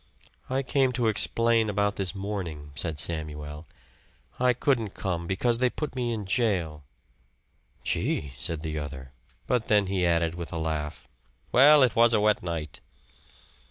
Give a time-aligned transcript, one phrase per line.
[0.49, 3.67] "I came to explain about this morning," said Samuel.
[4.39, 6.81] "I couldn't come because they put me in jail."
[7.83, 9.11] "Gee!" said the other;
[9.45, 11.07] but then he added, with a laugh,
[11.51, 12.81] "Well, it was a wet night."